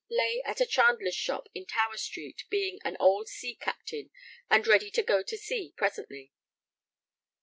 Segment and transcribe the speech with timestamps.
[0.09, 2.79] lay at a chandler's shop in Tower Street, being...
[2.83, 4.09] an old sea captain
[4.49, 6.33] and ready to go to sea presently.'